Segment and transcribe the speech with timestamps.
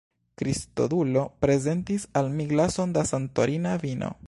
[0.41, 4.11] Kristodulo prezentis al mi glason da Santorina vino.